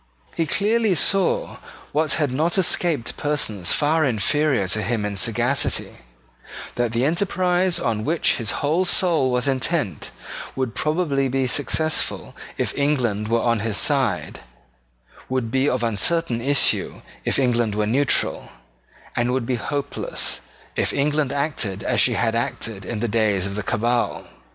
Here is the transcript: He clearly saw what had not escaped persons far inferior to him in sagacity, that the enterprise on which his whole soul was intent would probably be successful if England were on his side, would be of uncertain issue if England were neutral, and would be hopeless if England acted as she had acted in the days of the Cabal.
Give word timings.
He 0.35 0.47
clearly 0.47 0.95
saw 0.95 1.57
what 1.91 2.13
had 2.13 2.31
not 2.31 2.57
escaped 2.57 3.17
persons 3.17 3.71
far 3.71 4.03
inferior 4.03 4.67
to 4.69 4.81
him 4.81 5.05
in 5.05 5.15
sagacity, 5.15 5.97
that 6.73 6.91
the 6.91 7.05
enterprise 7.05 7.77
on 7.79 8.03
which 8.03 8.37
his 8.37 8.49
whole 8.65 8.85
soul 8.85 9.29
was 9.29 9.47
intent 9.47 10.09
would 10.55 10.73
probably 10.73 11.27
be 11.27 11.45
successful 11.45 12.35
if 12.57 12.75
England 12.75 13.27
were 13.27 13.43
on 13.43 13.59
his 13.59 13.77
side, 13.77 14.39
would 15.29 15.51
be 15.51 15.69
of 15.69 15.83
uncertain 15.83 16.41
issue 16.41 17.03
if 17.23 17.37
England 17.37 17.75
were 17.75 17.85
neutral, 17.85 18.49
and 19.15 19.31
would 19.31 19.45
be 19.45 19.53
hopeless 19.57 20.41
if 20.75 20.93
England 20.93 21.31
acted 21.31 21.83
as 21.83 22.01
she 22.01 22.13
had 22.13 22.33
acted 22.33 22.85
in 22.85 23.01
the 23.01 23.07
days 23.07 23.45
of 23.45 23.53
the 23.53 23.61
Cabal. 23.61 24.25